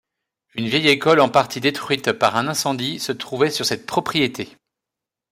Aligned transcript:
Une 0.55 0.67
vieille 0.67 0.87
école 0.87 1.19
en 1.19 1.29
partie 1.29 1.61
détruite 1.61 2.11
par 2.11 2.35
un 2.35 2.47
incendie 2.47 2.99
se 2.99 3.11
trouvait 3.11 3.51
sur 3.51 3.67
cette 3.67 3.85
propriété. 3.85 4.57